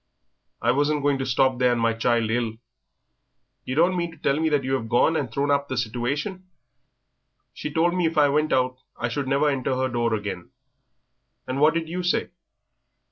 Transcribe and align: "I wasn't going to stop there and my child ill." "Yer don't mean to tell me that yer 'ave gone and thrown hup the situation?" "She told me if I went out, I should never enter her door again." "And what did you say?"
"I 0.63 0.71
wasn't 0.71 1.03
going 1.03 1.19
to 1.19 1.27
stop 1.27 1.59
there 1.59 1.71
and 1.71 1.79
my 1.79 1.93
child 1.93 2.31
ill." 2.31 2.53
"Yer 3.65 3.75
don't 3.75 3.95
mean 3.95 4.09
to 4.11 4.17
tell 4.17 4.39
me 4.39 4.49
that 4.49 4.63
yer 4.63 4.75
'ave 4.77 4.87
gone 4.87 5.15
and 5.15 5.31
thrown 5.31 5.51
hup 5.51 5.67
the 5.67 5.77
situation?" 5.77 6.47
"She 7.53 7.71
told 7.71 7.93
me 7.93 8.07
if 8.07 8.17
I 8.17 8.27
went 8.27 8.51
out, 8.51 8.79
I 8.97 9.09
should 9.09 9.27
never 9.27 9.47
enter 9.47 9.75
her 9.75 9.89
door 9.89 10.15
again." 10.15 10.49
"And 11.45 11.59
what 11.61 11.75
did 11.75 11.87
you 11.87 12.01
say?" 12.01 12.29